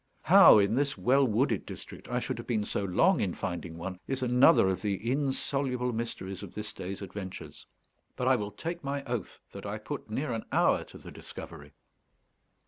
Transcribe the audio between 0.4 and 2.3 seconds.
in this well wooded district, I